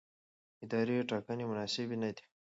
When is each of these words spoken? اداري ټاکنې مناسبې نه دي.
اداري 0.63 0.95
ټاکنې 1.09 1.43
مناسبې 1.51 1.95
نه 2.03 2.09
دي. 2.15 2.23